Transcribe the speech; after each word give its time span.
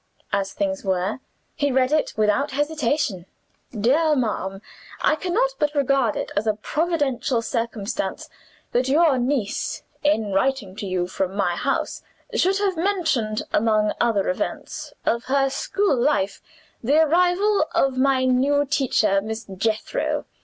As 0.33 0.51
things 0.51 0.83
were, 0.83 1.19
he 1.53 1.71
read 1.71 1.91
it 1.91 2.15
without 2.17 2.49
hesitation. 2.49 3.27
"DEAR 3.69 4.15
MADAM 4.15 4.59
I 4.99 5.15
cannot 5.15 5.51
but 5.59 5.75
regard 5.75 6.15
it 6.15 6.31
as 6.35 6.47
providential 6.63 7.43
circumstance 7.43 8.27
that 8.71 8.89
your 8.89 9.19
niece, 9.19 9.83
in 10.03 10.31
writing 10.33 10.75
to 10.77 10.87
you 10.87 11.05
from 11.05 11.35
my 11.35 11.55
house, 11.55 12.01
should 12.33 12.57
have 12.57 12.77
mentioned, 12.77 13.43
among 13.53 13.93
other 14.01 14.27
events 14.27 14.91
of 15.05 15.25
her 15.25 15.51
school 15.51 15.95
life, 15.95 16.41
the 16.81 16.97
arrival 17.01 17.67
of 17.75 17.95
my 17.95 18.25
new 18.25 18.65
teacher, 18.65 19.21
Miss 19.21 19.45
Jethro. 19.55 20.25